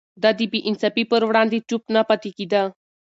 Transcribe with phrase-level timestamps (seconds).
[0.21, 2.63] ده د بې انصافي پر وړاندې چوپ نه پاتې کېده.